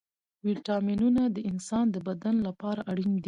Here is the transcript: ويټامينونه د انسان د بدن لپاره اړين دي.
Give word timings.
ويټامينونه 0.45 1.21
د 1.35 1.37
انسان 1.51 1.85
د 1.91 1.97
بدن 2.07 2.35
لپاره 2.47 2.81
اړين 2.91 3.11
دي. 3.15 3.19